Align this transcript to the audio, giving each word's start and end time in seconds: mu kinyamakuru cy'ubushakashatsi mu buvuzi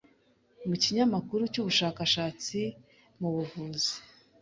mu 0.67 0.75
kinyamakuru 0.83 1.41
cy'ubushakashatsi 1.53 2.59
mu 3.19 3.29
buvuzi 3.35 3.93